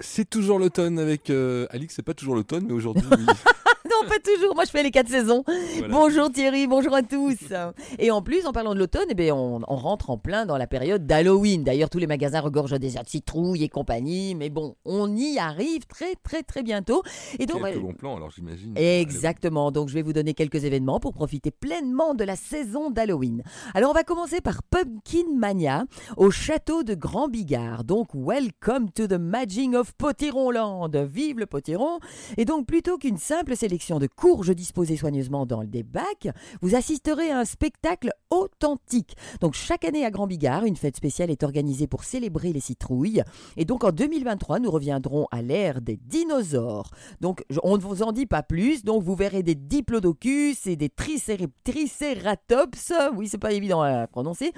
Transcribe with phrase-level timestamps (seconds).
[0.00, 3.04] C'est toujours l'automne avec euh, Alix, c'est pas toujours l'automne, mais aujourd'hui.
[4.02, 4.54] non, pas toujours.
[4.54, 5.44] Moi, je fais les quatre saisons.
[5.46, 5.88] Voilà.
[5.88, 7.38] Bonjour Thierry, bonjour à tous.
[7.98, 10.56] Et en plus, en parlant de l'automne, eh bien, on, on rentre en plein dans
[10.56, 11.64] la période d'Halloween.
[11.64, 14.34] D'ailleurs, tous les magasins regorgent des œufs de citrouille et compagnie.
[14.34, 17.02] Mais bon, on y arrive très, très, très bientôt.
[17.38, 18.76] Et donc, Quelques bons plans, alors j'imagine.
[18.76, 23.42] Exactement, donc je vais vous donner quelques événements pour profiter pleinement de la saison d'Halloween.
[23.74, 25.84] Alors on va commencer par Pumpkin Mania
[26.16, 27.84] au château de Grand Bigard.
[27.84, 30.96] Donc welcome to the Magic of Potironland.
[30.96, 31.98] Vive le Potiron
[32.36, 36.28] Et donc plutôt qu'une simple sélection de courges disposées soigneusement dans des bacs,
[36.62, 39.16] vous assisterez à un spectacle authentique.
[39.40, 43.22] Donc chaque année à Grand Bigard, une fête spéciale est organisée pour célébrer les citrouilles.
[43.56, 46.90] Et donc en 2023, nous reviendrons à l'ère des dinosaures.
[47.20, 48.84] Donc on ne vous en dit pas plus.
[48.84, 52.92] Donc vous verrez des diplodocus et des tricéré- triceratops.
[53.16, 54.52] Oui, c'est pas évident à prononcer.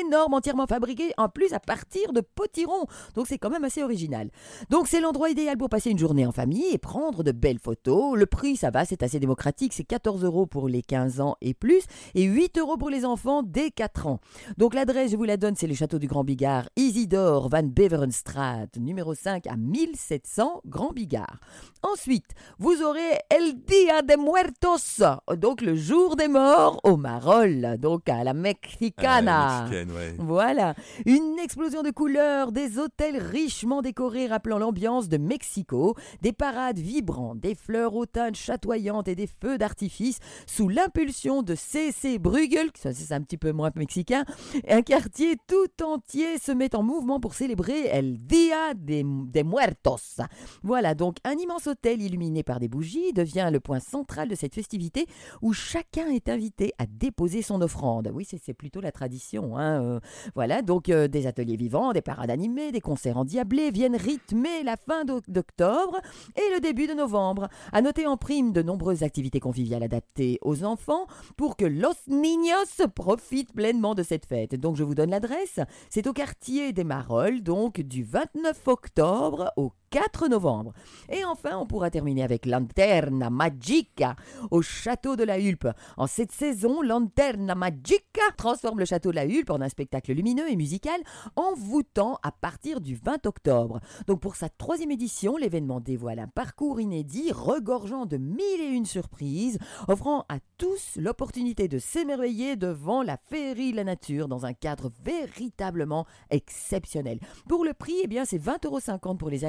[0.00, 2.86] Énormes, entièrement fabriqués en plus à partir de potirons.
[3.14, 4.30] Donc c'est quand même assez original.
[4.70, 8.16] Donc c'est l'endroit idéal pour passer une journée en famille et prendre de belles photos.
[8.16, 9.72] Le prix, ça va, c'est assez démocratique.
[9.72, 11.82] C'est 14 euros pour les 15 ans et plus
[12.14, 14.20] et 8 euros pour les enfants dès 4 ans.
[14.56, 18.66] Donc l'adresse, je vous la donne, c'est le château du Grand Bigard, Isidore van Beverenstraat,
[18.78, 21.38] numéro 5 à 1700 Grand Bigard.
[21.82, 28.08] Ensuite, vous aurez El Dia de Muertos, donc le jour des morts au Marol, donc
[28.08, 29.66] à la Ah, Mexicana.
[29.70, 30.14] ouais.
[30.18, 30.74] Voilà,
[31.06, 37.40] une explosion de couleurs, des hôtels richement décorés rappelant l'ambiance de Mexico, des parades vibrantes,
[37.40, 38.34] des fleurs automnes
[38.74, 42.18] et des feux d'artifice sous l'impulsion de C.C.
[42.18, 44.24] Bruegel, c'est un petit peu moins mexicain,
[44.68, 50.22] un quartier tout entier se met en mouvement pour célébrer El Dia de, de Muertos.
[50.62, 54.54] Voilà, donc un immense hôtel illuminé par des bougies devient le point central de cette
[54.54, 55.06] festivité
[55.40, 58.10] où chacun est invité à déposer son offrande.
[58.14, 59.56] Oui, c'est plutôt la tradition.
[59.56, 60.00] Hein, euh,
[60.34, 64.76] voilà, donc euh, des ateliers vivants, des parades animées, des concerts endiablés viennent rythmer la
[64.76, 66.00] fin d'oc- d'octobre
[66.36, 67.48] et le début de novembre.
[67.72, 71.06] À noter en prime de nombreuses activités conviviales adaptées aux enfants
[71.36, 74.54] pour que los niños profitent pleinement de cette fête.
[74.54, 75.60] Donc je vous donne l'adresse.
[75.90, 80.72] C'est au quartier des Marolles, donc du 29 octobre au 4 novembre.
[81.08, 84.16] Et enfin, on pourra terminer avec Lanterna Magica
[84.50, 85.68] au château de la Hulpe.
[85.96, 90.50] En cette saison, Lanterna Magica transforme le château de la Hulpe en un spectacle lumineux
[90.50, 91.00] et musical
[91.36, 93.80] envoûtant à partir du 20 octobre.
[94.06, 98.86] Donc pour sa troisième édition, l'événement dévoile un parcours inédit regorgeant de mille et une
[98.86, 104.52] surprises, offrant à tous l'opportunité de s'émerveiller devant la féerie de la nature dans un
[104.52, 107.20] cadre véritablement exceptionnel.
[107.48, 109.44] Pour le prix, eh bien, c'est 20,50 euros pour les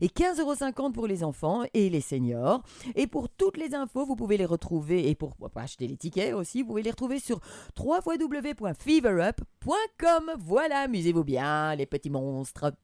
[0.00, 0.54] et 15,50 euros
[0.90, 2.62] pour les enfants et les seniors.
[2.94, 6.62] Et pour toutes les infos, vous pouvez les retrouver, et pour acheter les tickets aussi,
[6.62, 7.40] vous pouvez les retrouver sur
[7.78, 10.32] www.feverup.com.
[10.38, 12.74] Voilà, amusez-vous bien, les petits monstres.